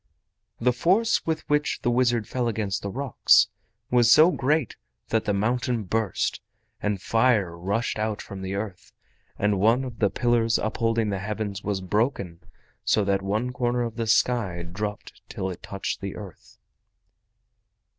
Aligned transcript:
The 0.59 0.73
force 0.73 1.27
with 1.27 1.47
which 1.47 1.81
the 1.83 1.91
wizard 1.91 2.27
fell 2.27 2.47
against 2.47 2.81
the 2.81 2.89
rocks 2.89 3.49
was 3.91 4.11
so 4.11 4.31
great 4.31 4.75
that 5.09 5.25
the 5.25 5.31
mountain 5.31 5.83
burst, 5.83 6.41
and 6.81 6.99
fire 6.99 7.55
rushed 7.55 7.99
out 7.99 8.19
from 8.19 8.41
the 8.41 8.55
earth, 8.55 8.93
and 9.37 9.59
one 9.59 9.83
of 9.83 9.99
the 9.99 10.09
pillars 10.09 10.57
upholding 10.57 11.09
the 11.11 11.19
Heavens 11.19 11.61
was 11.61 11.81
broken 11.81 12.39
so 12.83 13.03
that 13.03 13.21
one 13.21 13.53
corner 13.53 13.83
of 13.83 13.95
the 13.95 14.07
sky 14.07 14.63
dropped 14.63 15.21
till 15.29 15.51
it 15.51 15.61
touched 15.61 16.01
the 16.01 16.15
earth. 16.15 16.57